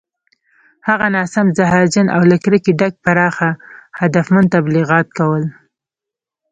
[0.87, 3.37] هغه ناسم، زهرجن او له کرکې ډک پراخ
[3.99, 5.43] هدفمند تبلیغات کول